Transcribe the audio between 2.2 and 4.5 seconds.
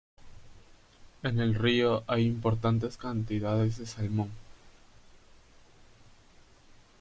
importantes cantidades de salmón.